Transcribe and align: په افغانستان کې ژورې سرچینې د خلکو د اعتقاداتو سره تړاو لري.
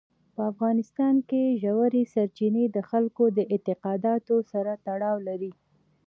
په 0.35 0.41
افغانستان 0.51 1.15
کې 1.29 1.57
ژورې 1.63 2.03
سرچینې 2.13 2.65
د 2.75 2.77
خلکو 2.89 3.23
د 3.37 3.39
اعتقاداتو 3.53 4.35
سره 4.51 4.71
تړاو 4.85 5.17
لري. 5.27 5.51